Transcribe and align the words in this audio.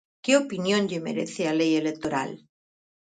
Que 0.23 0.33
opinión 0.43 0.81
lle 0.89 1.03
merece 1.07 1.41
a 1.45 1.53
lei 1.59 1.71
electoral? 1.81 2.31